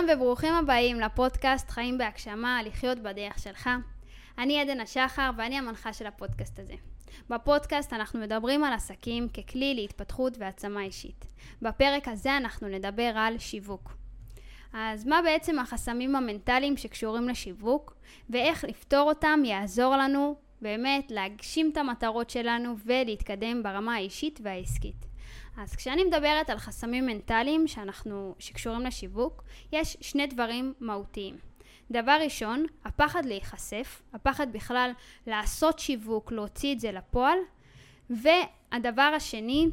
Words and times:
שלום 0.00 0.18
וברוכים 0.18 0.54
הבאים 0.54 1.00
לפודקאסט 1.00 1.70
חיים 1.70 1.98
בהגשמה, 1.98 2.62
לחיות 2.62 2.98
בדרך 2.98 3.38
שלך. 3.38 3.70
אני 4.38 4.60
עדן 4.60 4.80
השחר 4.80 5.30
ואני 5.36 5.58
המנחה 5.58 5.92
של 5.92 6.06
הפודקאסט 6.06 6.58
הזה. 6.58 6.74
בפודקאסט 7.30 7.92
אנחנו 7.92 8.20
מדברים 8.20 8.64
על 8.64 8.72
עסקים 8.72 9.28
ככלי 9.28 9.74
להתפתחות 9.74 10.38
והעצמה 10.38 10.82
אישית. 10.82 11.26
בפרק 11.62 12.08
הזה 12.08 12.36
אנחנו 12.36 12.68
נדבר 12.68 13.12
על 13.14 13.38
שיווק. 13.38 13.92
אז 14.72 15.06
מה 15.06 15.20
בעצם 15.22 15.58
החסמים 15.58 16.16
המנטליים 16.16 16.76
שקשורים 16.76 17.28
לשיווק, 17.28 17.94
ואיך 18.30 18.64
לפתור 18.64 19.08
אותם 19.08 19.42
יעזור 19.44 19.96
לנו 19.96 20.34
באמת 20.62 21.10
להגשים 21.10 21.70
את 21.72 21.76
המטרות 21.76 22.30
שלנו 22.30 22.74
ולהתקדם 22.84 23.62
ברמה 23.62 23.94
האישית 23.94 24.40
והעסקית. 24.42 25.09
אז 25.56 25.76
כשאני 25.76 26.04
מדברת 26.04 26.50
על 26.50 26.58
חסמים 26.58 27.06
מנטליים 27.06 27.68
שאנחנו, 27.68 28.34
שקשורים 28.38 28.80
לשיווק, 28.80 29.42
יש 29.72 29.96
שני 30.00 30.26
דברים 30.26 30.74
מהותיים. 30.80 31.38
דבר 31.90 32.18
ראשון, 32.24 32.66
הפחד 32.84 33.24
להיחשף, 33.24 34.02
הפחד 34.12 34.52
בכלל 34.52 34.90
לעשות 35.26 35.78
שיווק, 35.78 36.32
להוציא 36.32 36.74
את 36.74 36.80
זה 36.80 36.92
לפועל, 36.92 37.38
והדבר 38.10 39.12
השני 39.16 39.66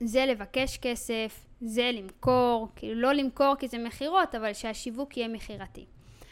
זה 0.00 0.26
לבקש 0.26 0.78
כסף, 0.78 1.44
זה 1.60 1.90
למכור, 1.94 2.68
כאילו 2.76 3.00
לא 3.00 3.12
למכור 3.12 3.54
כי 3.58 3.68
זה 3.68 3.78
מכירות, 3.78 4.34
אבל 4.34 4.52
שהשיווק 4.52 5.16
יהיה 5.16 5.28
מכירתי. 5.28 5.86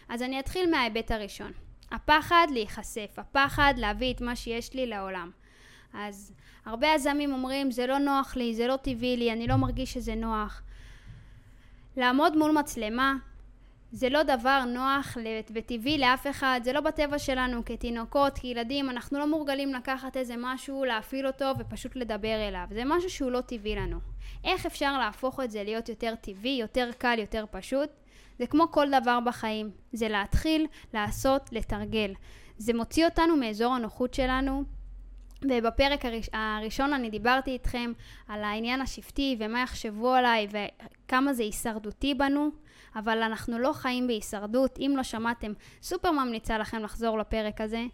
אז 0.08 0.22
אני 0.22 0.40
אתחיל 0.40 0.70
מההיבט 0.70 1.10
הראשון. 1.10 1.52
הפחד 1.90 2.46
להיחשף, 2.50 3.14
הפחד 3.16 3.74
להביא 3.76 4.14
את 4.14 4.20
מה 4.20 4.36
שיש 4.36 4.74
לי 4.74 4.86
לעולם. 4.86 5.30
אז 5.96 6.32
הרבה 6.64 6.86
יזמים 6.94 7.32
אומרים 7.32 7.70
זה 7.70 7.86
לא 7.86 7.98
נוח 7.98 8.36
לי, 8.36 8.54
זה 8.54 8.66
לא 8.66 8.76
טבעי 8.76 9.16
לי, 9.16 9.32
אני 9.32 9.46
לא 9.46 9.56
מרגיש 9.56 9.92
שזה 9.92 10.14
נוח. 10.14 10.62
לעמוד 11.96 12.36
מול 12.36 12.52
מצלמה 12.52 13.16
זה 13.92 14.08
לא 14.08 14.22
דבר 14.22 14.64
נוח 14.64 15.18
וטבעי 15.54 15.98
לאף 15.98 16.26
אחד, 16.26 16.60
זה 16.64 16.72
לא 16.72 16.80
בטבע 16.80 17.18
שלנו 17.18 17.64
כתינוקות, 17.64 18.38
כילדים, 18.38 18.90
אנחנו 18.90 19.18
לא 19.18 19.26
מורגלים 19.26 19.74
לקחת 19.74 20.16
איזה 20.16 20.34
משהו, 20.38 20.84
להפעיל 20.84 21.26
אותו 21.26 21.52
ופשוט 21.58 21.96
לדבר 21.96 22.48
אליו. 22.48 22.66
זה 22.70 22.82
משהו 22.84 23.10
שהוא 23.10 23.30
לא 23.30 23.40
טבעי 23.40 23.76
לנו. 23.76 23.98
איך 24.44 24.66
אפשר 24.66 24.98
להפוך 24.98 25.40
את 25.40 25.50
זה 25.50 25.64
להיות 25.64 25.88
יותר 25.88 26.14
טבעי, 26.20 26.58
יותר 26.60 26.90
קל, 26.98 27.18
יותר 27.18 27.44
פשוט? 27.50 27.90
זה 28.38 28.46
כמו 28.46 28.70
כל 28.70 28.86
דבר 29.00 29.18
בחיים, 29.26 29.70
זה 29.92 30.08
להתחיל, 30.08 30.66
לעשות, 30.94 31.52
לתרגל. 31.52 32.14
זה 32.58 32.74
מוציא 32.74 33.04
אותנו 33.04 33.36
מאזור 33.36 33.74
הנוחות 33.74 34.14
שלנו, 34.14 34.64
ובפרק 35.42 36.04
הראש, 36.04 36.28
הראשון 36.32 36.92
אני 36.92 37.10
דיברתי 37.10 37.50
איתכם 37.50 37.92
על 38.28 38.44
העניין 38.44 38.80
השבטי 38.80 39.36
ומה 39.38 39.62
יחשבו 39.62 40.14
עליי 40.14 40.48
וכמה 40.50 41.32
זה 41.32 41.42
הישרדותי 41.42 42.14
בנו, 42.14 42.50
אבל 42.96 43.22
אנחנו 43.22 43.58
לא 43.58 43.72
חיים 43.72 44.06
בהישרדות. 44.06 44.78
אם 44.78 44.94
לא 44.96 45.02
שמעתם, 45.02 45.52
סופר 45.82 46.10
ממליצה 46.10 46.58
לכם 46.58 46.82
לחזור 46.82 47.18
לפרק 47.18 47.60
הזה. 47.60 47.84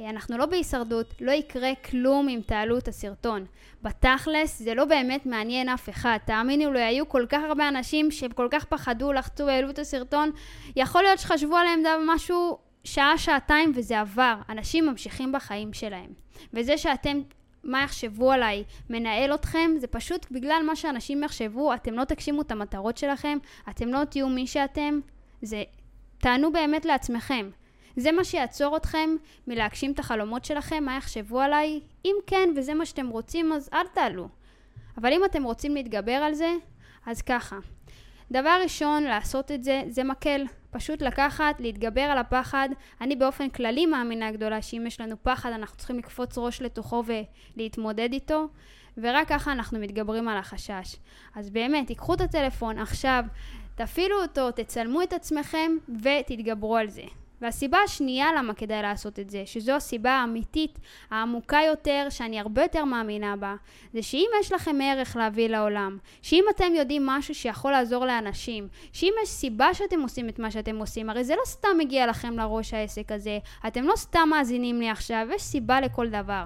אנחנו 0.00 0.38
לא 0.38 0.46
בהישרדות, 0.46 1.14
לא 1.20 1.32
יקרה 1.32 1.74
כלום 1.90 2.28
אם 2.28 2.40
תעלו 2.46 2.78
את 2.78 2.88
הסרטון. 2.88 3.46
בתכלס 3.82 4.58
זה 4.58 4.74
לא 4.74 4.84
באמת 4.84 5.26
מעניין 5.26 5.68
אף 5.68 5.88
אחד. 5.88 6.18
תאמינו 6.24 6.72
לי, 6.72 6.82
היו 6.82 7.08
כל 7.08 7.26
כך 7.28 7.40
הרבה 7.48 7.68
אנשים 7.68 8.10
שהם 8.10 8.30
כל 8.30 8.48
כך 8.50 8.64
פחדו, 8.64 9.12
לחצו 9.12 9.46
והעלו 9.46 9.70
את 9.70 9.78
הסרטון. 9.78 10.30
יכול 10.76 11.02
להיות 11.02 11.18
שחשבו 11.18 11.56
עליהם 11.56 11.82
משהו 12.06 12.58
שעה, 12.84 13.18
שעתיים 13.18 13.72
וזה 13.74 14.00
עבר. 14.00 14.34
אנשים 14.48 14.86
ממשיכים 14.86 15.32
בחיים 15.32 15.72
שלהם. 15.72 16.12
וזה 16.52 16.78
שאתם, 16.78 17.20
מה 17.64 17.82
יחשבו 17.82 18.32
עליי, 18.32 18.64
מנהל 18.90 19.34
אתכם, 19.34 19.70
זה 19.76 19.86
פשוט 19.86 20.26
בגלל 20.30 20.62
מה 20.66 20.76
שאנשים 20.76 21.22
יחשבו, 21.22 21.74
אתם 21.74 21.94
לא 21.94 22.04
תגשימו 22.04 22.42
את 22.42 22.50
המטרות 22.50 22.96
שלכם, 22.96 23.38
אתם 23.68 23.88
לא 23.88 24.04
תהיו 24.04 24.28
מי 24.28 24.46
שאתם, 24.46 25.00
זה, 25.42 25.62
תענו 26.18 26.52
באמת 26.52 26.84
לעצמכם. 26.84 27.50
זה 27.96 28.12
מה 28.12 28.24
שיעצור 28.24 28.76
אתכם 28.76 29.10
מלהגשים 29.46 29.92
את 29.92 29.98
החלומות 29.98 30.44
שלכם, 30.44 30.84
מה 30.84 30.96
יחשבו 30.96 31.40
עליי? 31.40 31.80
אם 32.04 32.14
כן, 32.26 32.48
וזה 32.56 32.74
מה 32.74 32.86
שאתם 32.86 33.08
רוצים, 33.08 33.52
אז 33.52 33.70
אל 33.72 33.86
תעלו. 33.86 34.28
אבל 34.98 35.12
אם 35.12 35.24
אתם 35.24 35.44
רוצים 35.44 35.74
להתגבר 35.74 36.12
על 36.12 36.34
זה, 36.34 36.54
אז 37.06 37.22
ככה. 37.22 37.56
דבר 38.30 38.60
ראשון, 38.62 39.02
לעשות 39.02 39.50
את 39.50 39.64
זה, 39.64 39.82
זה 39.88 40.04
מקל. 40.04 40.44
פשוט 40.70 41.02
לקחת, 41.02 41.60
להתגבר 41.60 42.00
על 42.00 42.18
הפחד. 42.18 42.68
אני 43.00 43.16
באופן 43.16 43.48
כללי 43.48 43.86
מאמינה 43.86 44.30
גדולה 44.30 44.62
שאם 44.62 44.84
יש 44.86 45.00
לנו 45.00 45.16
פחד 45.22 45.50
אנחנו 45.50 45.76
צריכים 45.76 45.98
לקפוץ 45.98 46.38
ראש 46.38 46.62
לתוכו 46.62 47.04
ולהתמודד 47.56 48.12
איתו, 48.12 48.48
ורק 48.98 49.28
ככה 49.28 49.52
אנחנו 49.52 49.78
מתגברים 49.78 50.28
על 50.28 50.36
החשש. 50.36 50.96
אז 51.34 51.50
באמת, 51.50 51.86
תיקחו 51.86 52.14
את 52.14 52.20
הטלפון 52.20 52.78
עכשיו, 52.78 53.24
תפעילו 53.74 54.22
אותו, 54.22 54.50
תצלמו 54.50 55.02
את 55.02 55.12
עצמכם 55.12 55.72
ותתגברו 56.02 56.76
על 56.76 56.88
זה. 56.88 57.04
והסיבה 57.40 57.78
השנייה 57.84 58.32
למה 58.38 58.54
כדאי 58.54 58.82
לעשות 58.82 59.18
את 59.18 59.30
זה, 59.30 59.42
שזו 59.46 59.72
הסיבה 59.72 60.10
האמיתית, 60.10 60.78
העמוקה 61.10 61.58
יותר, 61.66 62.06
שאני 62.10 62.40
הרבה 62.40 62.62
יותר 62.62 62.84
מאמינה 62.84 63.36
בה, 63.36 63.54
זה 63.92 64.02
שאם 64.02 64.28
יש 64.40 64.52
לכם 64.52 64.76
ערך 64.82 65.16
להביא 65.16 65.48
לעולם, 65.48 65.98
שאם 66.22 66.44
אתם 66.56 66.74
יודעים 66.74 67.06
משהו 67.06 67.34
שיכול 67.34 67.72
לעזור 67.72 68.06
לאנשים, 68.06 68.68
שאם 68.92 69.12
יש 69.22 69.28
סיבה 69.28 69.74
שאתם 69.74 70.00
עושים 70.00 70.28
את 70.28 70.38
מה 70.38 70.50
שאתם 70.50 70.76
עושים, 70.76 71.10
הרי 71.10 71.24
זה 71.24 71.34
לא 71.34 71.44
סתם 71.44 71.78
מגיע 71.78 72.06
לכם 72.06 72.38
לראש 72.38 72.74
העסק 72.74 73.12
הזה, 73.12 73.38
אתם 73.66 73.84
לא 73.84 73.96
סתם 73.96 74.28
מאזינים 74.30 74.80
לי 74.80 74.90
עכשיו, 74.90 75.26
יש 75.34 75.42
סיבה 75.42 75.80
לכל 75.80 76.08
דבר. 76.08 76.44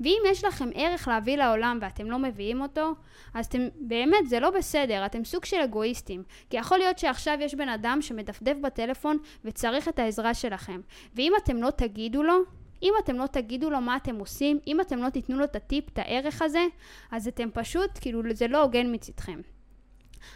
ואם 0.00 0.22
יש 0.26 0.44
לכם 0.44 0.68
ערך 0.74 1.08
להביא 1.08 1.36
לעולם 1.36 1.78
ואתם 1.82 2.10
לא 2.10 2.18
מביאים 2.18 2.60
אותו, 2.60 2.94
אז 3.34 3.46
אתם, 3.46 3.68
באמת 3.80 4.28
זה 4.28 4.40
לא 4.40 4.50
בסדר, 4.50 5.06
אתם 5.06 5.24
סוג 5.24 5.44
של 5.44 5.56
אגואיסטים. 5.56 6.22
כי 6.50 6.56
יכול 6.56 6.78
להיות 6.78 6.98
שעכשיו 6.98 7.38
יש 7.40 7.54
בן 7.54 7.68
אדם 7.68 8.02
שמדפדף 8.02 8.54
בטלפון 8.62 9.18
וצריך 9.44 9.88
את 9.88 9.98
העזרה 9.98 10.34
שלכם. 10.34 10.80
ואם 11.14 11.32
אתם 11.42 11.56
לא 11.56 11.70
תגידו 11.70 12.22
לו, 12.22 12.34
אם 12.82 12.92
אתם 13.04 13.16
לא 13.16 13.26
תגידו 13.26 13.70
לו 13.70 13.80
מה 13.80 13.96
אתם 13.96 14.18
עושים, 14.18 14.58
אם 14.66 14.80
אתם 14.80 14.98
לא 14.98 15.10
תיתנו 15.10 15.38
לו 15.38 15.44
את 15.44 15.56
הטיפ, 15.56 15.88
את 15.88 15.98
הערך 15.98 16.42
הזה, 16.42 16.66
אז 17.10 17.28
אתם 17.28 17.48
פשוט, 17.54 17.90
כאילו, 18.00 18.22
זה 18.32 18.48
לא 18.48 18.62
הוגן 18.62 18.94
מצדכם. 18.94 19.40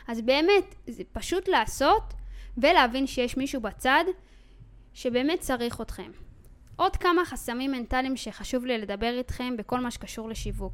אז 0.08 0.20
באמת, 0.20 0.74
זה 0.86 1.02
פשוט 1.12 1.48
לעשות 1.48 2.14
ולהבין 2.58 3.06
שיש 3.06 3.36
מישהו 3.36 3.60
בצד 3.60 4.04
שבאמת 4.94 5.40
צריך 5.40 5.80
אתכם. 5.80 6.10
עוד 6.76 6.96
כמה 6.96 7.24
חסמים 7.24 7.72
מנטליים 7.72 8.16
שחשוב 8.16 8.64
לי 8.64 8.78
לדבר 8.78 9.18
איתכם 9.18 9.56
בכל 9.56 9.80
מה 9.80 9.90
שקשור 9.90 10.28
לשיווק. 10.28 10.72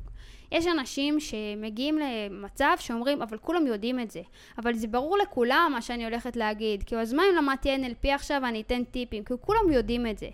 יש 0.52 0.66
אנשים 0.66 1.20
שמגיעים 1.20 1.98
למצב 1.98 2.76
שאומרים, 2.78 3.22
אבל 3.22 3.38
כולם 3.38 3.66
יודעים 3.66 4.00
את 4.00 4.10
זה. 4.10 4.22
אבל 4.58 4.74
זה 4.74 4.86
ברור 4.86 5.18
לכולם 5.18 5.70
מה 5.72 5.82
שאני 5.82 6.04
הולכת 6.04 6.36
להגיד. 6.36 6.82
כי 6.82 6.96
אז 6.96 7.12
מה 7.12 7.22
אם 7.22 7.36
למדתי 7.36 7.76
NLP 7.76 8.08
עכשיו 8.14 8.40
ואני 8.42 8.60
אתן 8.60 8.84
טיפים? 8.84 9.24
כי 9.24 9.34
כולם 9.40 9.72
יודעים 9.72 10.06
את 10.06 10.18
זה. 10.18 10.28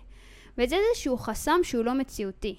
וזה 0.57 0.75
איזשהו 0.75 1.17
חסם 1.17 1.59
שהוא 1.63 1.85
לא 1.85 1.93
מציאותי. 1.93 2.55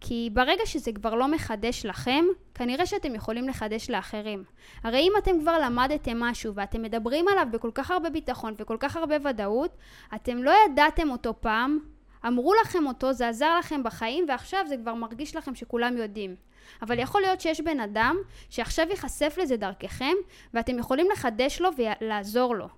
כי 0.00 0.30
ברגע 0.32 0.66
שזה 0.66 0.92
כבר 0.92 1.14
לא 1.14 1.28
מחדש 1.28 1.86
לכם, 1.86 2.24
כנראה 2.54 2.86
שאתם 2.86 3.14
יכולים 3.14 3.48
לחדש 3.48 3.90
לאחרים. 3.90 4.44
הרי 4.82 5.00
אם 5.00 5.12
אתם 5.18 5.40
כבר 5.40 5.58
למדתם 5.58 6.20
משהו 6.20 6.54
ואתם 6.54 6.82
מדברים 6.82 7.28
עליו 7.28 7.46
בכל 7.50 7.70
כך 7.74 7.90
הרבה 7.90 8.10
ביטחון 8.10 8.54
וכל 8.58 8.76
כך 8.80 8.96
הרבה 8.96 9.16
ודאות, 9.24 9.76
אתם 10.14 10.36
לא 10.36 10.52
ידעתם 10.66 11.10
אותו 11.10 11.34
פעם, 11.40 11.78
אמרו 12.26 12.54
לכם 12.54 12.86
אותו, 12.86 13.12
זה 13.12 13.28
עזר 13.28 13.58
לכם 13.58 13.82
בחיים, 13.82 14.24
ועכשיו 14.28 14.64
זה 14.68 14.76
כבר 14.76 14.94
מרגיש 14.94 15.36
לכם 15.36 15.54
שכולם 15.54 15.96
יודעים. 15.96 16.36
אבל 16.82 16.98
יכול 16.98 17.20
להיות 17.20 17.40
שיש 17.40 17.60
בן 17.60 17.80
אדם 17.80 18.16
שעכשיו 18.50 18.86
ייחשף 18.90 19.34
לזה 19.42 19.56
דרככם, 19.56 20.14
ואתם 20.54 20.78
יכולים 20.78 21.06
לחדש 21.12 21.60
לו 21.60 21.70
ולעזור 21.76 22.54
לו. 22.54 22.68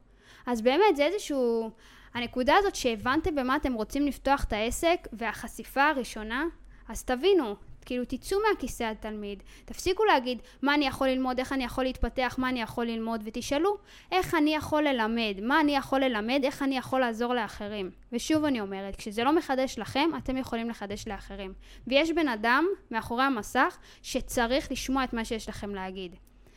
אז 0.46 0.62
באמת, 0.62 0.96
זה 0.96 1.06
איזשהו... 1.06 1.70
הנקודה 2.14 2.54
הזאת 2.56 2.74
שהבנתם 2.74 3.34
במה 3.34 3.56
אתם 3.56 3.72
רוצים 3.72 4.06
לפתוח 4.06 4.44
את 4.44 4.52
העסק, 4.52 5.08
והחשיפה 5.12 5.88
הראשונה, 5.88 6.44
אז 6.88 7.04
תבינו, 7.04 7.56
כאילו 7.86 8.04
תצאו 8.04 8.38
מהכיסא 8.48 8.84
התלמיד, 8.84 9.42
תפסיקו 9.64 10.04
להגיד 10.04 10.38
מה 10.62 10.74
אני 10.74 10.86
יכול 10.86 11.08
ללמוד, 11.08 11.38
איך 11.38 11.52
אני 11.52 11.64
יכול 11.64 11.84
להתפתח, 11.84 12.34
מה 12.38 12.48
אני 12.48 12.62
יכול 12.62 12.86
ללמוד, 12.86 13.22
ותשאלו 13.24 13.76
איך 14.12 14.34
אני 14.34 14.54
יכול 14.54 14.82
ללמד, 14.82 15.34
מה 15.42 15.60
אני 15.60 15.76
יכול 15.76 16.00
ללמד, 16.00 16.40
איך 16.44 16.62
אני 16.62 16.76
יכול 16.76 17.00
לעזור 17.00 17.34
לאחרים. 17.34 17.90
ושוב 18.12 18.44
אני 18.44 18.60
אומרת, 18.60 18.96
כשזה 18.96 19.24
לא 19.24 19.32
מחדש 19.32 19.78
לכם, 19.78 20.10
אתם 20.18 20.36
יכולים 20.36 20.70
לחדש 20.70 21.08
לאחרים. 21.08 21.52
ויש 21.86 22.10
בן 22.10 22.28
אדם 22.28 22.66
מאחורי 22.90 23.24
המסך 23.24 23.78
שצריך 24.02 24.72
לשמוע 24.72 25.04
את 25.04 25.12
מה 25.12 25.24
שיש 25.24 25.48
לכם 25.48 25.74
להגיד. 25.74 26.16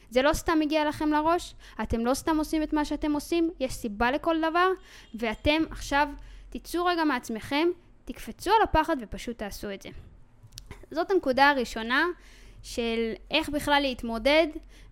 זה 0.09 0.21
לא 0.21 0.33
סתם 0.33 0.59
מגיע 0.59 0.85
לכם 0.85 1.09
לראש, 1.09 1.55
אתם 1.81 2.05
לא 2.05 2.13
סתם 2.13 2.37
עושים 2.37 2.63
את 2.63 2.73
מה 2.73 2.85
שאתם 2.85 3.13
עושים, 3.13 3.49
יש 3.59 3.73
סיבה 3.73 4.11
לכל 4.11 4.35
דבר, 4.49 4.67
ואתם 5.13 5.63
עכשיו 5.71 6.07
תצאו 6.49 6.85
רגע 6.85 7.03
מעצמכם, 7.03 7.67
תקפצו 8.05 8.51
על 8.51 8.61
הפחד 8.63 8.97
ופשוט 9.01 9.37
תעשו 9.37 9.73
את 9.73 9.81
זה. 9.81 9.89
זאת 10.91 11.11
הנקודה 11.11 11.49
הראשונה 11.49 12.05
של 12.63 13.13
איך 13.31 13.49
בכלל 13.49 13.81
להתמודד 13.81 14.47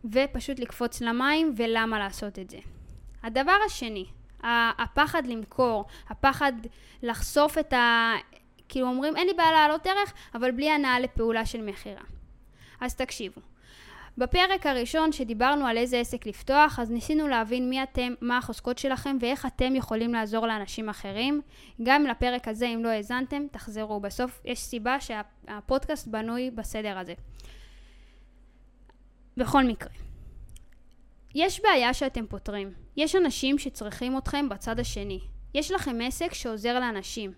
ופשוט 0.05 0.59
לקפוץ 0.59 1.01
למים 1.01 1.53
ולמה 1.57 1.99
לעשות 1.99 2.39
את 2.39 2.49
זה. 2.49 2.57
הדבר 3.23 3.57
השני, 3.65 4.05
הפחד 4.77 5.27
למכור, 5.27 5.85
הפחד 6.09 6.53
לחשוף 7.03 7.57
את 7.57 7.73
ה... 7.73 8.13
כאילו 8.69 8.87
אומרים 8.87 9.15
אין 9.15 9.27
לי 9.27 9.33
בעיה 9.33 9.51
להעלות 9.51 9.87
ערך, 9.87 10.13
אבל 10.35 10.51
בלי 10.51 10.69
הנאה 10.69 10.99
לפעולה 10.99 11.45
של 11.45 11.61
מכירה. 11.61 12.03
אז 12.81 12.95
תקשיבו. 12.95 13.41
בפרק 14.17 14.65
הראשון 14.65 15.11
שדיברנו 15.11 15.67
על 15.67 15.77
איזה 15.77 15.99
עסק 15.99 16.25
לפתוח, 16.25 16.79
אז 16.79 16.91
ניסינו 16.91 17.27
להבין 17.27 17.69
מי 17.69 17.83
אתם, 17.83 18.13
מה 18.21 18.37
החוזקות 18.37 18.77
שלכם 18.77 19.17
ואיך 19.21 19.45
אתם 19.45 19.75
יכולים 19.75 20.13
לעזור 20.13 20.47
לאנשים 20.47 20.89
אחרים. 20.89 21.41
גם 21.83 22.03
לפרק 22.03 22.47
הזה, 22.47 22.67
אם 22.67 22.83
לא 22.83 22.89
האזנתם, 22.89 23.47
תחזרו. 23.51 23.99
בסוף 23.99 24.41
יש 24.45 24.59
סיבה 24.59 24.97
שהפודקאסט 24.99 26.07
בנוי 26.07 26.51
בסדר 26.51 26.97
הזה. 26.97 27.13
בכל 29.37 29.63
מקרה, 29.63 29.89
יש 31.35 31.61
בעיה 31.61 31.93
שאתם 31.93 32.25
פותרים. 32.27 32.73
יש 32.97 33.15
אנשים 33.15 33.57
שצריכים 33.57 34.17
אתכם 34.17 34.49
בצד 34.49 34.79
השני. 34.79 35.19
יש 35.53 35.71
לכם 35.71 35.97
עסק 36.03 36.33
שעוזר 36.33 36.79
לאנשים. 36.79 37.31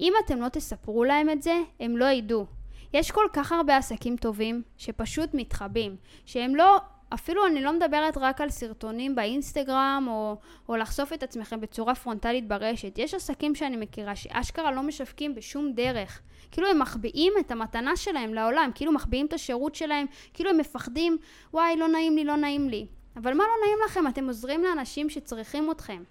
אם 0.00 0.12
אתם 0.24 0.40
לא 0.40 0.48
תספרו 0.48 1.04
להם 1.04 1.30
את 1.30 1.42
זה, 1.42 1.60
הם 1.80 1.96
לא 1.96 2.04
ידעו. 2.04 2.57
יש 2.92 3.10
כל 3.10 3.26
כך 3.32 3.52
הרבה 3.52 3.76
עסקים 3.76 4.16
טובים 4.16 4.62
שפשוט 4.76 5.30
מתחבאים, 5.34 5.96
שהם 6.26 6.56
לא, 6.56 6.78
אפילו 7.14 7.46
אני 7.46 7.62
לא 7.62 7.72
מדברת 7.72 8.18
רק 8.18 8.40
על 8.40 8.50
סרטונים 8.50 9.14
באינסטגרם 9.14 10.06
או, 10.08 10.36
או 10.68 10.76
לחשוף 10.76 11.12
את 11.12 11.22
עצמכם 11.22 11.60
בצורה 11.60 11.94
פרונטלית 11.94 12.48
ברשת. 12.48 12.98
יש 12.98 13.14
עסקים 13.14 13.54
שאני 13.54 13.76
מכירה 13.76 14.16
שאשכרה 14.16 14.72
לא 14.72 14.82
משווקים 14.82 15.34
בשום 15.34 15.72
דרך. 15.72 16.20
כאילו 16.50 16.68
הם 16.68 16.78
מחביאים 16.78 17.32
את 17.40 17.50
המתנה 17.50 17.96
שלהם 17.96 18.34
לעולם, 18.34 18.70
כאילו 18.74 18.92
מחביאים 18.92 19.26
את 19.26 19.32
השירות 19.32 19.74
שלהם, 19.74 20.06
כאילו 20.34 20.50
הם 20.50 20.58
מפחדים, 20.58 21.18
וואי, 21.52 21.76
לא 21.76 21.88
נעים 21.88 22.16
לי, 22.16 22.24
לא 22.24 22.36
נעים 22.36 22.68
לי. 22.68 22.86
אבל 23.16 23.34
מה 23.34 23.44
לא 23.44 23.66
נעים 23.66 23.78
לכם? 23.86 24.06
אתם 24.06 24.26
עוזרים 24.26 24.62
לאנשים 24.62 25.10
שצריכים 25.10 25.70
אתכם. 25.70 26.02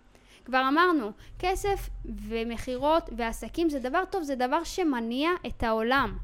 כבר 0.45 0.67
אמרנו, 0.67 1.11
כסף 1.39 1.89
ומכירות 2.05 3.09
ועסקים 3.17 3.69
זה 3.69 3.79
דבר 3.79 4.05
טוב, 4.05 4.23
זה 4.23 4.35
דבר 4.35 4.63
שמניע 4.63 5.29
את 5.47 5.63
העולם. 5.63 6.17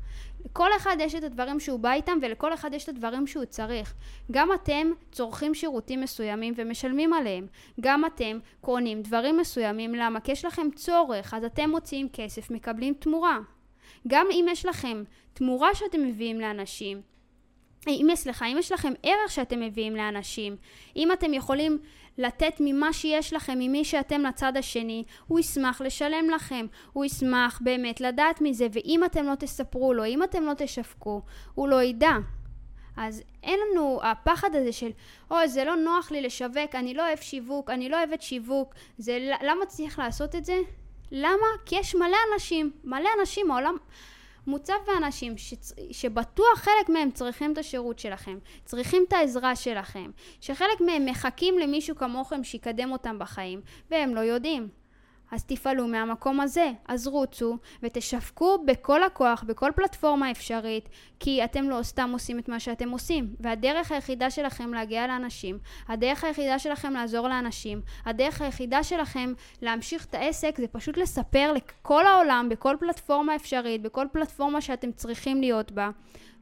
לכל 0.45 0.69
אחד 0.78 0.98
יש 1.00 1.16
את 1.16 1.24
הדברים 1.24 1.60
שהוא 1.60 1.80
בא 1.80 1.92
איתם 1.92 2.18
ולכל 2.22 2.54
אחד 2.54 2.74
יש 2.74 2.84
את 2.84 2.90
הדברים 2.90 3.28
שהוא 3.28 3.45
צריך. 3.45 3.94
גם 4.31 4.50
אתם 4.54 4.92
צורכים 5.12 5.54
שירותים 5.54 6.01
מסוימים 6.01 6.54
ומשלמים 6.57 7.13
עליהם. 7.13 7.48
גם 7.81 8.06
אתם 8.06 8.40
קונים 8.62 9.01
דברים 9.01 9.38
מסוימים, 9.38 9.95
למה? 9.95 10.19
כי 10.19 10.31
יש 10.31 10.45
לכם 10.45 10.68
צורך, 10.75 11.34
אז 11.34 11.44
אתם 11.44 11.69
מוציאים 11.69 12.10
כסף, 12.13 12.51
מקבלים 12.51 12.94
תמורה. 12.94 13.40
גם 14.07 14.28
אם 14.31 14.45
יש 14.50 14.66
לכם 14.66 15.04
תמורה 15.34 15.75
שאתם 15.75 16.04
מביאים 16.04 16.42
לאנשים, 16.42 17.01
אם, 17.91 18.07
סליחה, 18.15 18.45
אם 18.45 18.57
יש 18.59 18.71
לכם 18.71 18.94
ערך 19.03 19.31
שאתם 19.31 19.59
מביאים 19.59 19.95
לאנשים, 19.95 20.56
אם 20.95 21.12
אתם 21.12 21.33
יכולים 21.33 21.80
לתת 22.18 22.53
ממה 22.59 22.94
שיש 22.94 23.33
לכם, 23.33 23.53
ממי 23.59 23.85
שאתם 23.85 24.21
לצד 24.21 24.57
השני, 24.57 25.03
הוא 25.27 25.39
ישמח 25.39 25.81
לשלם 25.81 26.30
לכם, 26.30 26.65
הוא 26.94 27.06
ישמח 27.06 27.59
באמת 27.63 28.01
לדעת 28.01 28.41
מזה, 28.41 28.68
ואם 28.74 29.01
אתם 29.06 29.25
לא 29.25 29.35
תספרו 29.35 29.94
לו, 29.94 30.06
אם 30.06 30.24
אתם 30.24 30.44
לא 30.44 30.53
תשווקו, 30.57 31.21
הוא 31.56 31.68
לא 31.68 31.83
ידע. 31.83 32.13
אז 32.97 33.24
אין 33.44 33.59
לנו 33.71 34.00
הפחד 34.03 34.56
הזה 34.56 34.71
של, 34.71 34.89
אוי, 35.31 35.47
זה 35.47 35.63
לא 35.63 35.75
נוח 35.75 36.12
לי 36.12 36.21
לשווק, 36.21 36.75
אני 36.75 36.94
לא 36.94 37.07
אוהב 37.07 37.19
שיווק, 37.19 37.69
אני 37.69 37.89
לא 37.89 37.97
אוהבת 37.97 38.21
שיווק, 38.21 38.74
זה, 38.97 39.30
למה 39.41 39.65
צריך 39.65 40.00
לעשות 40.00 40.35
את 40.35 40.45
זה? 40.45 40.57
למה? 41.12 41.47
כי 41.65 41.75
יש 41.75 41.95
מלא 41.95 42.18
אנשים, 42.33 42.71
מלא 42.83 43.09
אנשים, 43.19 43.51
העולם... 43.51 43.77
מוצב 44.48 44.74
באנשים 44.88 45.38
שצ... 45.38 45.74
שבטוח 45.92 46.56
חלק 46.56 46.90
מהם 46.90 47.12
צריכים 47.12 47.54
את 47.54 47.57
השירות 47.57 48.00
שלכם, 48.00 48.38
צריכים 48.66 49.06
את 49.07 49.13
העזרה 49.13 49.56
שלכם, 49.56 50.12
שחלק 50.42 50.81
מהם 50.81 51.06
מחכים 51.06 51.60
למישהו 51.60 51.95
כמוכם 51.95 52.44
שיקדם 52.44 52.92
אותם 52.92 53.19
בחיים, 53.19 53.62
והם 53.92 54.16
לא 54.16 54.19
יודעים. 54.19 54.82
אז 55.33 55.44
תפעלו 55.45 55.88
מהמקום 55.88 56.39
הזה, 56.39 56.71
אז 56.88 57.07
רוצו 57.07 57.57
ותשווקו 57.83 58.57
בכל 58.65 59.03
הכוח, 59.03 59.44
בכל 59.47 59.71
פלטפורמה 59.75 60.31
אפשרית, 60.31 60.89
כי 61.19 61.44
אתם 61.44 61.69
לא 61.69 61.83
סתם 61.83 62.09
עושים 62.13 62.39
את 62.39 62.50
מה 62.50 62.59
שאתם 62.59 62.89
עושים. 62.89 63.35
והדרך 63.39 63.91
היחידה 63.91 64.30
שלכם 64.30 64.74
להגיע 64.74 65.07
לאנשים, 65.07 65.59
הדרך 65.88 66.24
היחידה 66.24 66.59
שלכם 66.59 66.94
לעזור 66.94 67.27
לאנשים, 67.27 67.81
הדרך 68.06 68.41
היחידה 68.41 68.83
שלכם 68.83 69.33
להמשיך 69.62 70.06
את 70.06 70.15
העסק 70.15 70.56
זה 70.57 70.68
פשוט 70.68 70.97
לספר 70.97 71.53
לכל 71.53 72.06
העולם, 72.06 72.50
בכל 72.50 72.75
פלטפורמה 72.80 73.35
אפשרית, 73.35 73.81
בכל 73.81 74.07
פלטפורמה 74.12 74.62
שאתם 74.62 74.91
צריכים 74.91 75.41
להיות 75.41 75.71
בה, 75.71 75.89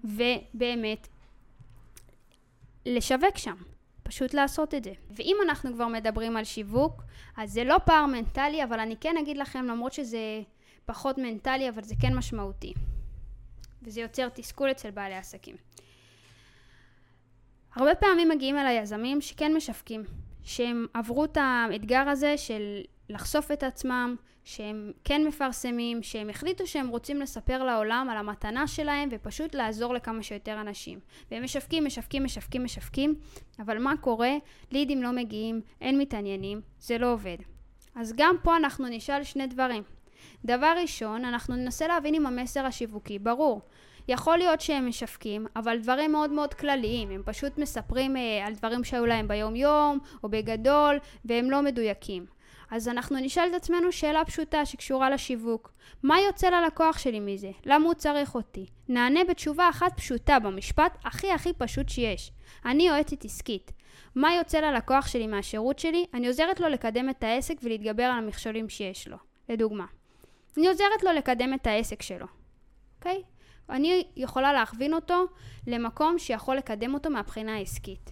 ובאמת 0.04 1.08
לשווק 2.86 3.38
שם. 3.38 3.71
פשוט 4.12 4.34
לעשות 4.34 4.74
את 4.74 4.84
זה. 4.84 4.94
ואם 5.10 5.38
אנחנו 5.44 5.74
כבר 5.74 5.88
מדברים 5.88 6.38
על 6.38 6.44
שיווק, 6.44 7.02
אז 7.38 7.52
זה 7.52 7.64
לא 7.64 7.78
פער 7.86 8.06
מנטלי, 8.06 8.64
אבל 8.64 8.80
אני 8.80 8.96
כן 8.98 9.18
אגיד 9.18 9.38
לכם, 9.38 9.66
למרות 9.66 9.94
שזה 9.94 10.42
פחות 10.86 11.18
מנטלי, 11.18 11.70
אבל 11.70 11.84
זה 11.84 11.96
כן 12.02 12.16
משמעותי. 12.16 12.74
וזה 13.82 14.02
יוצר 14.02 14.30
תסכול 14.30 14.72
אצל 14.72 14.92
בעלי 14.92 15.16
עסקים. 15.16 15.56
הרבה 17.76 17.96
פעמים 17.96 18.30
מגיעים 18.30 18.58
אל 18.58 18.66
היזמים 18.66 19.22
שכן 19.22 19.54
משווקים, 19.54 20.04
שהם 20.44 20.86
עברו 20.94 21.26
את 21.26 21.38
האתגר 21.38 22.10
הזה 22.10 22.38
של 22.38 22.82
לחשוף 23.10 23.52
את 23.52 23.64
עצמם, 23.64 24.16
שהם 24.44 24.92
כן 25.04 25.28
מפרסמים, 25.28 26.04
שהם 26.04 26.30
החליטו 26.30 26.68
שהם 26.68 26.88
רוצים 26.88 27.22
לספר 27.22 27.64
לעולם 27.64 28.08
על 28.12 28.18
המתנה 28.18 28.68
שלהם 28.68 29.10
ופשוט 29.12 29.56
לעזור 29.56 29.94
לכמה 29.94 30.24
שיותר 30.24 30.62
אנשים. 30.62 31.00
והם 31.32 31.44
משווקים, 31.44 31.86
משווקים, 31.86 32.24
משווקים, 32.24 32.64
משווקים, 32.64 33.16
אבל 33.60 33.78
מה 33.78 33.98
קורה? 33.98 34.32
לידים 34.72 35.04
לא 35.04 35.12
מגיעים, 35.12 35.62
אין 35.82 35.98
מתעניינים, 35.98 36.62
זה 36.80 36.98
לא 36.98 37.14
עובד. 37.14 37.38
אז 37.96 38.14
גם 38.18 38.36
פה 38.44 38.58
אנחנו 38.58 38.88
נשאל 38.90 39.24
שני 39.24 39.48
דברים. 39.48 39.84
דבר 40.46 40.74
ראשון, 40.82 41.26
אנחנו 41.26 41.56
ננסה 41.56 41.88
להבין 41.88 42.16
אם 42.16 42.26
המסר 42.26 42.66
השיווקי 42.66 43.20
ברור. 43.20 43.62
יכול 44.08 44.38
להיות 44.38 44.62
שהם 44.62 44.88
משווקים, 44.88 45.48
אבל 45.56 45.78
דברים 45.80 46.12
מאוד 46.12 46.32
מאוד 46.32 46.54
כלליים, 46.54 47.10
הם 47.10 47.22
פשוט 47.26 47.58
מספרים 47.58 48.18
אה, 48.18 48.48
על 48.48 48.54
דברים 48.54 48.84
שהיו 48.84 49.06
להם 49.06 49.28
ביום 49.28 49.56
יום 49.56 50.00
או 50.24 50.30
בגדול, 50.30 51.00
והם 51.26 51.52
לא 51.52 51.62
מדויקים. 51.62 52.26
אז 52.72 52.88
אנחנו 52.88 53.18
נשאל 53.18 53.48
את 53.50 53.54
עצמנו 53.54 53.92
שאלה 53.92 54.26
פשוטה 54.26 54.66
שקשורה 54.66 55.10
לשיווק. 55.10 55.72
מה 56.04 56.20
יוצא 56.20 56.50
ללקוח 56.50 56.98
שלי 56.98 57.20
מזה? 57.20 57.52
למה 57.66 57.86
הוא 57.86 57.94
צריך 57.94 58.36
אותי? 58.36 58.66
נענה 58.90 59.24
בתשובה 59.24 59.70
אחת 59.70 59.98
פשוטה 59.98 60.40
במשפט 60.40 60.98
הכי 61.04 61.32
הכי 61.32 61.54
פשוט 61.54 61.90
שיש. 61.90 62.32
אני 62.66 62.88
יועצת 62.88 63.26
עסקית. 63.26 63.72
מה 64.16 64.34
יוצא 64.34 64.60
ללקוח 64.60 65.08
שלי 65.08 65.28
מהשירות 65.28 65.80
שלי? 65.80 66.06
אני 66.14 66.28
עוזרת 66.28 66.60
לו 66.60 66.70
לקדם 66.70 67.10
את 67.10 67.24
העסק 67.24 67.56
ולהתגבר 67.64 68.04
על 68.04 68.18
המכשולים 68.18 68.70
שיש 68.70 69.08
לו. 69.08 69.18
לדוגמה. 69.50 69.86
אני 70.58 70.68
עוזרת 70.68 71.04
לו 71.04 71.12
לקדם 71.12 71.54
את 71.54 71.68
העסק 71.68 72.02
שלו. 72.02 72.26
אוקיי? 72.98 73.22
Okay? 73.26 73.72
אני 73.72 74.04
יכולה 74.16 74.54
להכווין 74.54 74.94
אותו 74.94 75.26
למקום 75.68 76.20
שיכול 76.20 76.58
לקדם 76.58 76.94
אותו 76.94 77.10
מהבחינה 77.10 77.56
העסקית. 77.56 78.12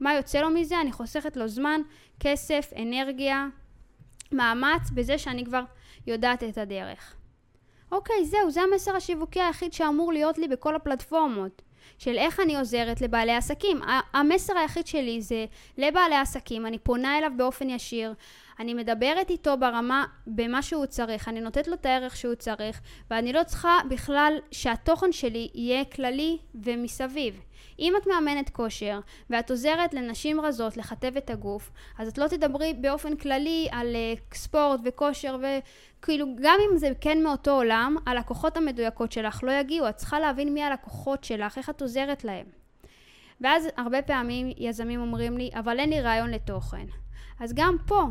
מה 0.00 0.14
יוצא 0.14 0.40
לו 0.40 0.50
מזה? 0.50 0.80
אני 0.80 0.92
חוסכת 0.92 1.36
לו 1.36 1.48
זמן, 1.48 1.80
כסף, 2.20 2.72
אנרגיה, 2.82 3.46
מאמץ 4.32 4.90
בזה 4.94 5.18
שאני 5.18 5.44
כבר 5.44 5.62
יודעת 6.06 6.42
את 6.44 6.58
הדרך. 6.58 7.14
אוקיי, 7.92 8.24
זהו, 8.24 8.50
זה 8.50 8.60
המסר 8.62 8.96
השיווקי 8.96 9.40
היחיד 9.40 9.72
שאמור 9.72 10.12
להיות 10.12 10.38
לי 10.38 10.48
בכל 10.48 10.76
הפלטפורמות. 10.76 11.62
של 11.98 12.18
איך 12.18 12.40
אני 12.40 12.56
עוזרת 12.56 13.00
לבעלי 13.00 13.34
עסקים. 13.34 13.80
המסר 14.12 14.58
היחיד 14.58 14.86
שלי 14.86 15.20
זה 15.20 15.46
לבעלי 15.78 16.16
עסקים, 16.16 16.66
אני 16.66 16.78
פונה 16.78 17.18
אליו 17.18 17.30
באופן 17.36 17.70
ישיר, 17.70 18.14
אני 18.60 18.74
מדברת 18.74 19.30
איתו 19.30 19.56
ברמה, 19.58 20.04
במה 20.26 20.62
שהוא 20.62 20.86
צריך, 20.86 21.28
אני 21.28 21.40
נותנת 21.40 21.68
לו 21.68 21.74
את 21.74 21.86
הערך 21.86 22.16
שהוא 22.16 22.34
צריך, 22.34 22.80
ואני 23.10 23.32
לא 23.32 23.42
צריכה 23.42 23.78
בכלל 23.90 24.38
שהתוכן 24.50 25.12
שלי 25.12 25.48
יהיה 25.54 25.84
כללי 25.84 26.38
ומסביב. 26.54 27.40
אם 27.78 27.92
את 27.96 28.06
מאמנת 28.06 28.50
כושר 28.50 29.00
ואת 29.30 29.50
עוזרת 29.50 29.94
לנשים 29.94 30.40
רזות 30.40 30.76
לכתב 30.76 31.16
את 31.16 31.30
הגוף, 31.30 31.70
אז 31.98 32.08
את 32.08 32.18
לא 32.18 32.28
תדברי 32.28 32.74
באופן 32.74 33.16
כללי 33.16 33.68
על 33.70 33.96
uh, 33.96 34.34
ספורט 34.34 34.80
וכושר 34.84 35.36
וכאילו 35.42 36.26
גם 36.40 36.58
אם 36.70 36.76
זה 36.76 36.90
כן 37.00 37.22
מאותו 37.22 37.50
עולם, 37.50 37.96
הלקוחות 38.06 38.56
המדויקות 38.56 39.12
שלך 39.12 39.44
לא 39.44 39.52
יגיעו, 39.52 39.88
את 39.88 39.96
צריכה 39.96 40.20
להבין 40.20 40.54
מי 40.54 40.62
הלקוחות 40.62 41.24
שלך, 41.24 41.58
איך 41.58 41.70
את 41.70 41.82
עוזרת 41.82 42.24
להם. 42.24 42.46
ואז 43.40 43.68
הרבה 43.76 44.02
פעמים 44.02 44.50
יזמים 44.56 45.00
אומרים 45.00 45.38
לי, 45.38 45.50
אבל 45.54 45.78
אין 45.78 45.90
לי 45.90 46.00
רעיון 46.00 46.30
לתוכן. 46.30 46.86
אז 47.40 47.52
גם 47.54 47.76
פה, 47.86 48.02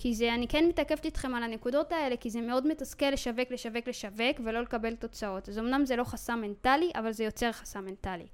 כי 0.00 0.14
זה, 0.14 0.34
אני 0.34 0.48
כן 0.48 0.64
מתעכבת 0.68 1.04
איתכם 1.04 1.34
על 1.34 1.42
הנקודות 1.42 1.92
האלה, 1.92 2.16
כי 2.16 2.30
זה 2.30 2.40
מאוד 2.40 2.66
מתסכל 2.66 3.10
לשווק, 3.10 3.50
לשווק, 3.50 3.88
לשווק, 3.88 4.40
ולא 4.44 4.60
לקבל 4.60 4.94
תוצאות. 4.94 5.48
אז 5.48 5.58
אמנם 5.58 5.86
זה 5.86 5.96
לא 5.96 6.04
חסם 6.04 6.40
מנטלי, 6.40 6.90
אבל 6.94 7.12
זה 7.12 7.24
יוצר 7.24 7.52
חסם 7.52 7.84
מנטלי. 7.84 8.26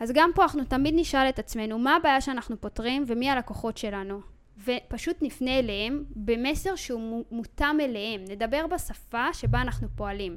אז 0.00 0.12
גם 0.14 0.30
פה 0.34 0.42
אנחנו 0.42 0.64
תמיד 0.64 0.94
נשאל 0.96 1.28
את 1.28 1.38
עצמנו 1.38 1.78
מה 1.78 1.96
הבעיה 1.96 2.20
שאנחנו 2.20 2.60
פותרים 2.60 3.04
ומי 3.06 3.30
הלקוחות 3.30 3.78
שלנו. 3.78 4.20
ופשוט 4.64 5.16
נפנה 5.22 5.58
אליהם 5.58 6.04
במסר 6.16 6.76
שהוא 6.76 7.24
מותאם 7.30 7.80
אליהם. 7.80 8.24
נדבר 8.28 8.66
בשפה 8.66 9.32
שבה 9.32 9.60
אנחנו 9.60 9.88
פועלים. 9.96 10.36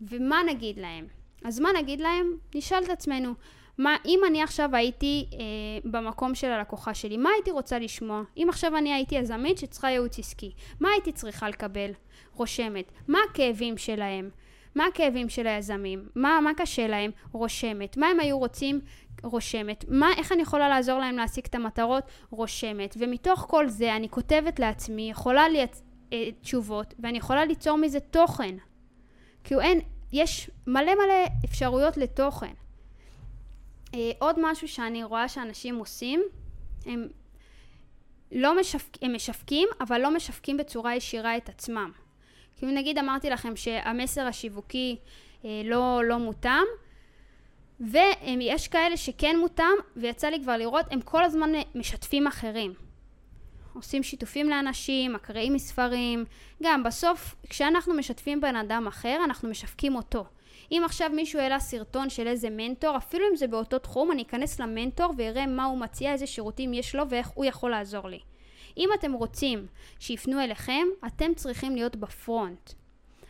ומה 0.00 0.40
נגיד 0.48 0.78
להם? 0.78 1.06
אז 1.44 1.60
מה 1.60 1.68
נגיד 1.78 2.00
להם? 2.00 2.36
נשאל 2.54 2.82
את 2.84 2.88
עצמנו, 2.88 3.34
מה, 3.78 3.96
אם 4.06 4.20
אני 4.26 4.42
עכשיו 4.42 4.76
הייתי 4.76 5.26
אה, 5.32 5.90
במקום 5.90 6.34
של 6.34 6.50
הלקוחה 6.50 6.94
שלי, 6.94 7.16
מה 7.16 7.30
הייתי 7.34 7.50
רוצה 7.50 7.78
לשמוע? 7.78 8.22
אם 8.36 8.46
עכשיו 8.48 8.76
אני 8.76 8.94
הייתי 8.94 9.14
יזמית 9.14 9.58
שצריכה 9.58 9.90
ייעוץ 9.90 10.18
עסקי, 10.18 10.52
מה 10.80 10.88
הייתי 10.90 11.12
צריכה 11.12 11.48
לקבל? 11.48 11.90
רושמת. 12.34 12.92
מה 13.08 13.18
הכאבים 13.30 13.78
שלהם? 13.78 14.30
מה 14.74 14.86
הכאבים 14.86 15.28
של 15.28 15.46
היזמים, 15.46 16.08
מה, 16.14 16.40
מה 16.42 16.50
קשה 16.56 16.86
להם, 16.86 17.10
רושמת, 17.32 17.96
מה 17.96 18.06
הם 18.06 18.20
היו 18.20 18.38
רוצים, 18.38 18.80
רושמת, 19.22 19.84
מה, 19.88 20.08
איך 20.16 20.32
אני 20.32 20.42
יכולה 20.42 20.68
לעזור 20.68 20.98
להם 20.98 21.16
להשיג 21.16 21.44
את 21.46 21.54
המטרות, 21.54 22.04
רושמת, 22.30 22.96
ומתוך 22.98 23.46
כל 23.48 23.68
זה 23.68 23.96
אני 23.96 24.08
כותבת 24.08 24.58
לעצמי, 24.58 25.10
יכולה 25.10 25.48
לי 25.48 25.66
אה, 26.12 26.28
תשובות, 26.42 26.94
ואני 26.98 27.18
יכולה 27.18 27.44
ליצור 27.44 27.78
מזה 27.78 28.00
תוכן. 28.00 28.56
כאילו 29.44 29.60
אין, 29.60 29.80
יש 30.12 30.50
מלא 30.66 30.94
מלא 30.94 31.44
אפשרויות 31.44 31.96
לתוכן. 31.96 32.52
אה, 33.94 34.10
עוד 34.18 34.36
משהו 34.42 34.68
שאני 34.68 35.04
רואה 35.04 35.28
שאנשים 35.28 35.76
עושים, 35.76 36.22
הם 36.86 37.08
לא 38.32 38.60
משווק, 38.60 38.84
הם 39.02 39.14
משווקים, 39.14 39.68
אבל 39.80 40.00
לא 40.00 40.14
משווקים 40.14 40.56
בצורה 40.56 40.96
ישירה 40.96 41.36
את 41.36 41.48
עצמם. 41.48 41.92
כאילו 42.56 42.72
נגיד 42.72 42.98
אמרתי 42.98 43.30
לכם 43.30 43.56
שהמסר 43.56 44.26
השיווקי 44.26 44.96
אה, 45.44 45.62
לא, 45.64 46.00
לא 46.04 46.18
מותאם, 46.18 46.64
ויש 47.80 48.68
כאלה 48.68 48.96
שכן 48.96 49.36
מותאם, 49.40 49.74
ויצא 49.96 50.28
לי 50.28 50.42
כבר 50.42 50.56
לראות, 50.56 50.86
הם 50.90 51.00
כל 51.00 51.24
הזמן 51.24 51.50
משתפים 51.74 52.26
אחרים. 52.26 52.74
עושים 53.74 54.02
שיתופים 54.02 54.48
לאנשים, 54.48 55.12
מקריאים 55.12 55.52
מספרים, 55.52 56.24
גם 56.62 56.82
בסוף 56.82 57.34
כשאנחנו 57.50 57.94
משתפים 57.94 58.40
בן 58.40 58.56
אדם 58.56 58.86
אחר 58.86 59.20
אנחנו 59.24 59.48
משווקים 59.48 59.96
אותו. 59.96 60.24
אם 60.72 60.82
עכשיו 60.84 61.10
מישהו 61.14 61.40
העלה 61.40 61.60
סרטון 61.60 62.10
של 62.10 62.26
איזה 62.26 62.48
מנטור, 62.50 62.96
אפילו 62.96 63.24
אם 63.30 63.36
זה 63.36 63.46
באותו 63.46 63.78
תחום, 63.78 64.12
אני 64.12 64.22
אכנס 64.22 64.60
למנטור 64.60 65.12
ואראה 65.16 65.46
מה 65.46 65.64
הוא 65.64 65.78
מציע, 65.78 66.12
איזה 66.12 66.26
שירותים 66.26 66.74
יש 66.74 66.94
לו 66.94 67.08
ואיך 67.08 67.28
הוא 67.28 67.44
יכול 67.44 67.70
לעזור 67.70 68.08
לי. 68.08 68.20
אם 68.76 68.88
אתם 68.94 69.12
רוצים 69.12 69.66
שיפנו 69.98 70.40
אליכם, 70.40 70.86
אתם 71.06 71.34
צריכים 71.34 71.74
להיות 71.74 71.96
בפרונט. 71.96 72.72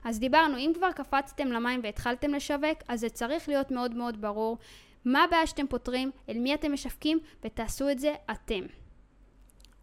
אז 0.05 0.21
דיברנו, 0.21 0.59
אם 0.59 0.73
כבר 0.75 0.93
קפצתם 0.93 1.49
למים 1.49 1.81
והתחלתם 1.83 2.35
לשווק, 2.35 2.79
אז 2.89 3.01
זה 3.01 3.09
צריך 3.09 3.49
להיות 3.49 3.71
מאוד 3.71 3.95
מאוד 3.95 4.21
ברור 4.21 4.59
מה 5.05 5.25
הבעיה 5.25 5.47
שאתם 5.47 5.67
פותרים, 5.67 6.11
אל 6.29 6.39
מי 6.39 6.55
אתם 6.55 6.73
משווקים, 6.73 7.19
ותעשו 7.45 7.91
את 7.91 7.99
זה 7.99 8.15
אתם. 8.31 8.61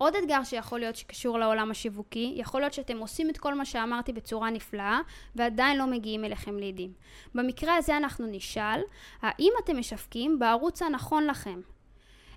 עוד 0.01 0.15
אתגר 0.15 0.43
שיכול 0.43 0.79
להיות 0.79 0.95
שקשור 0.95 1.39
לעולם 1.39 1.71
השיווקי, 1.71 2.33
יכול 2.37 2.61
להיות 2.61 2.73
שאתם 2.73 2.97
עושים 2.97 3.29
את 3.29 3.37
כל 3.37 3.53
מה 3.53 3.65
שאמרתי 3.65 4.13
בצורה 4.13 4.49
נפלאה 4.49 4.99
ועדיין 5.35 5.77
לא 5.77 5.87
מגיעים 5.87 6.25
אליכם 6.25 6.57
לידים. 6.57 6.93
במקרה 7.35 7.75
הזה 7.75 7.97
אנחנו 7.97 8.27
נשאל, 8.27 8.81
האם 9.21 9.51
אתם 9.63 9.77
משווקים 9.77 10.39
בערוץ 10.39 10.81
הנכון 10.81 11.27
לכם? 11.27 11.61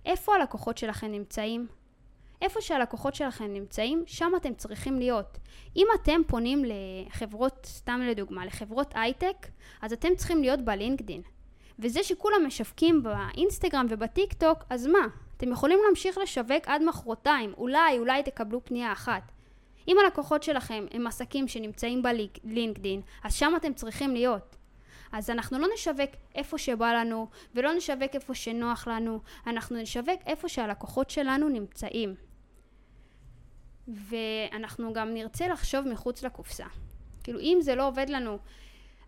איפה 0.07 0.35
הלקוחות 0.35 0.79
שלכם 0.79 1.07
נמצאים? 1.07 1.67
איפה 2.43 2.61
שהלקוחות 2.61 3.15
שלכם 3.15 3.53
נמצאים, 3.53 4.05
שם 4.07 4.33
אתם 4.37 4.55
צריכים 4.55 4.99
להיות. 4.99 5.39
אם 5.77 5.87
אתם 5.95 6.21
פונים 6.27 6.65
לחברות, 6.65 7.67
סתם 7.67 8.01
לדוגמה, 8.01 8.47
לחברות 8.47 8.93
הייטק, 8.95 9.47
אז 9.83 9.93
אתם 9.93 10.15
צריכים 10.17 10.41
להיות 10.41 10.61
בלינקדין. 10.61 11.23
וזה 11.79 12.03
שכולם 12.03 12.47
משווקים 12.47 13.03
באינסטגרם 13.03 13.87
ובטיק 13.91 14.33
טוק, 14.33 14.59
אז 14.71 14.87
מה? 14.87 15.24
אתם 15.37 15.53
יכולים 15.53 15.79
להמשיך 15.87 16.19
לשווק 16.19 16.67
עד 16.67 16.83
מחרתיים, 16.83 17.53
אולי, 17.57 17.99
אולי 17.99 18.23
תקבלו 18.23 18.65
פנייה 18.65 18.93
אחת. 18.93 19.33
אם 19.89 19.97
הלקוחות 20.05 20.43
שלכם 20.43 20.87
הם 20.91 21.07
עסקים 21.07 21.49
שנמצאים 21.49 22.03
בלינקדין, 22.45 23.01
אז 23.25 23.35
שם 23.35 23.53
אתם 23.57 23.75
צריכים 23.75 24.15
להיות. 24.15 24.57
אז 25.13 25.31
אנחנו 25.31 25.59
לא 25.59 25.69
נשווק 25.75 26.11
איפה 26.35 26.59
שבא 26.59 26.93
לנו, 26.93 27.27
ולא 27.55 27.73
נשווק 27.73 28.15
איפה 28.15 28.35
שנוח 28.35 28.89
לנו, 28.89 29.21
אנחנו 29.47 29.77
נשווק 29.77 30.21
איפה 30.27 30.49
שהלקוחות 30.49 31.11
שלנו 31.11 31.49
נמצאים. 31.49 32.15
ואנחנו 33.89 34.93
גם 34.93 35.15
נרצה 35.15 35.49
לחשוב 35.49 35.89
מחוץ 35.89 36.23
לקופסה. 36.23 36.67
כאילו 37.25 37.41
אם 37.41 37.59
זה 37.61 37.75
לא 37.75 37.89
עובד 37.89 38.07
לנו, 38.09 38.39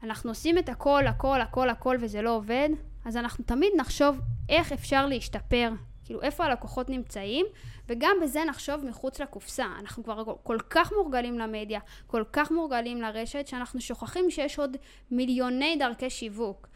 אנחנו 0.03 0.31
עושים 0.31 0.59
את 0.59 0.69
הכל, 0.69 1.07
הכל, 1.07 1.41
הכל, 1.41 1.71
הכל 1.71 1.97
וזה 2.01 2.23
לא 2.23 2.31
עובד, 2.31 2.69
אז 3.05 3.17
אנחנו 3.17 3.45
תמיד 3.45 3.73
נחשוב 3.77 4.21
איך 4.49 4.73
אפשר 4.73 5.07
להשתפר, 5.07 5.71
כאילו 6.07 6.23
איפה 6.23 6.45
הלקוחות 6.45 6.91
נמצאים, 6.91 7.47
וגם 7.89 8.17
בזה 8.23 8.45
נחשוב 8.45 8.85
מחוץ 8.85 9.21
לקופסה. 9.21 9.67
אנחנו 9.81 10.05
כבר 10.05 10.25
כל 10.43 10.59
כך 10.71 10.93
מורגלים 10.93 11.39
למדיה, 11.39 11.81
כל 12.07 12.25
כך 12.33 12.51
מורגלים 12.51 13.03
לרשת, 13.03 13.47
שאנחנו 13.47 13.81
שוכחים 13.81 14.31
שיש 14.31 14.59
עוד 14.59 14.77
מיליוני 15.11 15.77
דרכי 15.77 16.11
שיווק. 16.11 16.69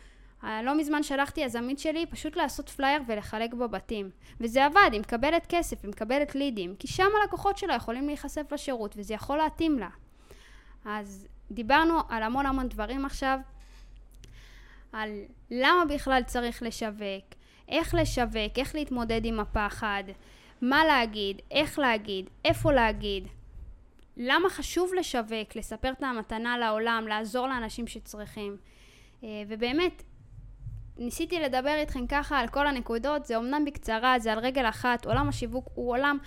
אה, 0.45 0.63
לא 0.63 0.79
מזמן 0.79 1.03
שלחתי 1.03 1.41
יזמית 1.41 1.79
שלי 1.79 2.07
פשוט 2.07 2.37
לעשות 2.37 2.69
פלייר 2.69 3.03
ולחלק 3.07 3.55
בבתים. 3.55 4.11
וזה 4.41 4.65
עבד, 4.65 4.89
היא 4.93 5.01
מקבלת 5.01 5.47
כסף, 5.49 5.83
היא 5.83 5.91
מקבלת 5.91 6.35
לידים, 6.35 6.77
כי 6.79 6.87
שם 6.87 7.09
הלקוחות 7.23 7.59
שלה 7.59 7.75
יכולים 7.75 8.07
להיחשף 8.07 8.53
לשירות, 8.53 8.95
וזה 8.97 9.15
יכול 9.15 9.39
להתאים 9.39 9.79
לה. 9.79 9.89
אז 10.85 11.27
דיברנו 11.51 11.99
על 12.09 12.23
המון 12.23 12.47
המון 12.47 12.69
דברים 12.69 13.05
עכשיו, 13.05 13.39
על 14.93 15.11
למה 15.51 15.85
בכלל 15.85 16.23
צריך 16.27 16.63
לשווק, 16.63 17.39
איך 17.71 17.95
לשווק, 17.95 18.59
איך 18.59 18.75
להתמודד 18.75 19.21
עם 19.25 19.41
הפחד, 19.41 20.05
מה 20.61 20.85
להגיד, 20.85 21.41
איך 21.50 21.79
להגיד, 21.79 22.31
איפה 22.45 22.73
להגיד. 22.73 23.29
למה 24.17 24.50
חשוב 24.50 24.95
לשווק, 24.95 25.57
לספר 25.57 25.93
את 25.93 26.03
המתנה 26.03 26.59
לעולם, 26.59 27.05
לעזור 27.09 27.49
לאנשים 27.49 27.87
שצריכים. 27.87 28.57
אה, 29.25 29.43
ובאמת, 29.49 30.03
ניסיתי 30.97 31.41
לדבר 31.41 31.75
איתכם 31.75 32.07
ככה 32.07 32.39
על 32.39 32.49
כל 32.49 32.67
הנקודות, 32.67 33.27
זה 33.27 33.37
אמנם 33.37 33.65
בקצרה, 33.65 34.19
זה 34.19 34.33
על 34.33 34.39
רגל 34.39 34.69
אחת, 34.69 35.07
עולם 35.07 35.29
השיווק 35.29 35.69
הוא 35.75 35.91
עולם 35.91 36.19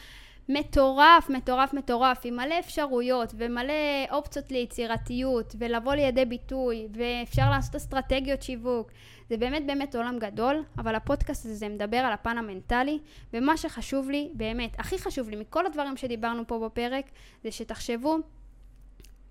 מטורף, 0.49 1.29
מטורף, 1.29 1.73
מטורף, 1.73 2.21
עם 2.23 2.35
מלא 2.35 2.59
אפשרויות 2.59 3.33
ומלא 3.37 3.73
אופציות 4.11 4.51
ליצירתיות 4.51 5.55
ולבוא 5.59 5.93
לידי 5.93 6.25
ביטוי 6.25 6.87
ואפשר 6.93 7.49
לעשות 7.49 7.75
אסטרטגיות 7.75 8.41
שיווק. 8.41 8.91
זה 9.29 9.37
באמת 9.37 9.65
באמת 9.65 9.95
עולם 9.95 10.19
גדול, 10.19 10.63
אבל 10.77 10.95
הפודקאסט 10.95 11.45
הזה 11.45 11.69
מדבר 11.69 11.97
על 11.97 12.13
הפן 12.13 12.37
המנטלי, 12.37 12.99
ומה 13.33 13.57
שחשוב 13.57 14.09
לי, 14.09 14.29
באמת, 14.33 14.79
הכי 14.79 14.99
חשוב 14.99 15.29
לי 15.29 15.35
מכל 15.35 15.65
הדברים 15.65 15.97
שדיברנו 15.97 16.47
פה 16.47 16.59
בפרק, 16.65 17.05
זה 17.43 17.51
שתחשבו 17.51 18.17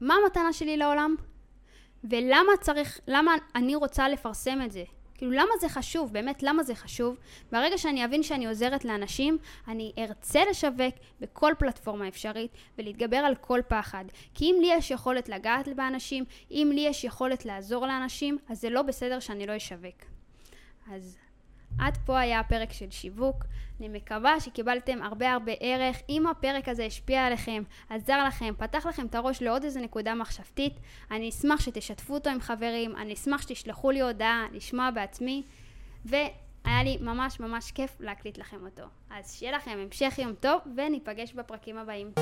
מה 0.00 0.14
המתנה 0.24 0.52
שלי 0.52 0.76
לעולם 0.76 1.14
ולמה 2.04 2.52
צריך, 2.60 3.00
למה 3.06 3.32
אני 3.54 3.74
רוצה 3.74 4.08
לפרסם 4.08 4.62
את 4.62 4.72
זה. 4.72 4.84
כאילו 5.22 5.32
למה 5.32 5.52
זה 5.60 5.68
חשוב? 5.68 6.12
באמת 6.12 6.42
למה 6.42 6.62
זה 6.62 6.74
חשוב? 6.74 7.16
ברגע 7.52 7.78
שאני 7.78 8.04
אבין 8.04 8.22
שאני 8.22 8.46
עוזרת 8.46 8.84
לאנשים, 8.84 9.38
אני 9.68 9.92
ארצה 9.98 10.40
לשווק 10.50 10.94
בכל 11.20 11.52
פלטפורמה 11.58 12.08
אפשרית 12.08 12.50
ולהתגבר 12.78 13.16
על 13.16 13.34
כל 13.34 13.60
פחד. 13.68 14.04
כי 14.34 14.44
אם 14.44 14.56
לי 14.60 14.68
יש 14.72 14.90
יכולת 14.90 15.28
לגעת 15.28 15.68
באנשים, 15.68 16.24
אם 16.50 16.70
לי 16.74 16.80
יש 16.80 17.04
יכולת 17.04 17.44
לעזור 17.44 17.86
לאנשים, 17.86 18.38
אז 18.48 18.60
זה 18.60 18.70
לא 18.70 18.82
בסדר 18.82 19.20
שאני 19.20 19.46
לא 19.46 19.56
אשווק. 19.56 20.04
אז 20.92 21.18
עד 21.78 21.98
פה 22.06 22.18
היה 22.18 22.40
הפרק 22.40 22.72
של 22.72 22.90
שיווק. 22.90 23.44
אני 23.80 23.88
מקווה 23.88 24.40
שקיבלתם 24.40 25.02
הרבה 25.02 25.32
הרבה 25.32 25.52
ערך. 25.60 25.96
אם 26.08 26.26
הפרק 26.26 26.68
הזה 26.68 26.84
השפיע 26.84 27.26
עליכם, 27.26 27.62
עזר 27.90 28.24
לכם, 28.24 28.54
פתח 28.58 28.86
לכם 28.86 29.06
את 29.06 29.14
הראש 29.14 29.42
לעוד 29.42 29.64
איזה 29.64 29.80
נקודה 29.80 30.14
מחשבתית, 30.14 30.72
אני 31.10 31.28
אשמח 31.28 31.60
שתשתפו 31.60 32.14
אותו 32.14 32.30
עם 32.30 32.40
חברים, 32.40 32.96
אני 32.96 33.14
אשמח 33.14 33.42
שתשלחו 33.42 33.90
לי 33.90 34.00
הודעה, 34.00 34.46
לשמוע 34.52 34.90
בעצמי, 34.90 35.42
והיה 36.04 36.82
לי 36.84 36.98
ממש 37.00 37.40
ממש 37.40 37.70
כיף 37.70 37.96
להקליט 38.00 38.38
לכם 38.38 38.64
אותו. 38.64 38.84
אז 39.10 39.34
שיהיה 39.34 39.52
לכם 39.52 39.78
המשך 39.82 40.14
יום 40.18 40.34
טוב, 40.40 40.60
וניפגש 40.76 41.32
בפרקים 41.32 41.78
הבאים. 41.78 42.12